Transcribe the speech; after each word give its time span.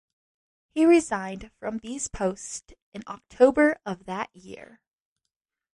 He 0.73 0.85
resigned 0.87 1.51
from 1.59 1.77
these 1.77 2.07
posts 2.07 2.73
in 2.91 3.03
October 3.07 3.77
of 3.85 4.05
that 4.05 4.35
year. 4.35 4.81